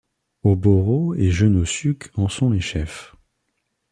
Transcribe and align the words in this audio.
Oboro 0.41 1.13
et 1.13 1.29
Gennosuke 1.29 2.09
en 2.15 2.27
sont 2.27 2.49
les 2.49 2.59
chefs. 2.59 3.13